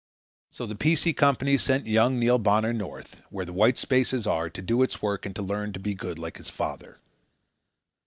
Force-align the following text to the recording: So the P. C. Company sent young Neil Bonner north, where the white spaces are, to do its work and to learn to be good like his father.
So 0.49 0.65
the 0.65 0.73
P. 0.73 0.95
C. 0.95 1.13
Company 1.13 1.59
sent 1.59 1.85
young 1.85 2.17
Neil 2.17 2.39
Bonner 2.39 2.73
north, 2.73 3.21
where 3.29 3.45
the 3.45 3.53
white 3.53 3.77
spaces 3.77 4.25
are, 4.25 4.49
to 4.49 4.59
do 4.63 4.81
its 4.81 4.99
work 4.99 5.27
and 5.27 5.35
to 5.35 5.43
learn 5.43 5.73
to 5.73 5.79
be 5.79 5.93
good 5.93 6.17
like 6.17 6.37
his 6.37 6.49
father. 6.49 6.97